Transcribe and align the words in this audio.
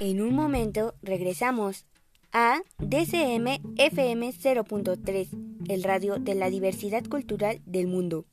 En 0.00 0.20
un 0.20 0.32
momento 0.32 0.94
regresamos 1.02 1.84
a 2.32 2.60
DCM 2.78 3.58
FM 3.78 4.32
0.3, 4.32 5.28
el 5.68 5.82
radio 5.82 6.18
de 6.20 6.36
la 6.36 6.50
diversidad 6.50 7.02
cultural 7.04 7.60
del 7.66 7.88
mundo. 7.88 8.24